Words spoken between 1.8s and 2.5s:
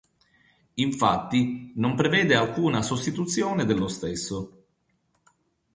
prevede